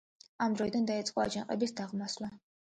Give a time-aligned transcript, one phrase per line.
[0.45, 2.35] ამ დროიდან დაიწყო აჯანყების დაღმასვლა.